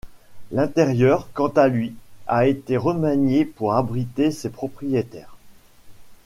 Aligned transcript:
L'intérieur, 0.51 1.27
quant 1.31 1.49
à 1.49 1.67
lui, 1.67 1.93
a 2.25 2.47
été 2.47 2.75
remanié 2.75 3.45
pour 3.45 3.75
abriter 3.75 4.31
ses 4.31 4.49
propriétaires. 4.49 5.37